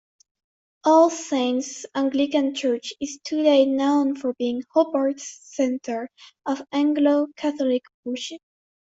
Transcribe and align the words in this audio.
All 0.83 1.11
Saints' 1.11 1.85
Anglican 1.93 2.55
Church 2.55 2.91
is 2.99 3.19
today 3.23 3.67
known 3.67 4.15
for 4.15 4.33
being 4.33 4.63
Hobart's 4.73 5.29
centre 5.43 6.09
of 6.43 6.59
Anglo-Catholic 6.71 7.83
worship. 8.03 8.41